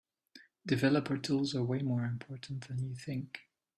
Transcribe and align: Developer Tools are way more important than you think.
Developer 0.65 1.19
Tools 1.19 1.53
are 1.53 1.61
way 1.63 1.83
more 1.83 2.05
important 2.05 2.67
than 2.67 2.79
you 2.83 2.95
think. 2.95 3.41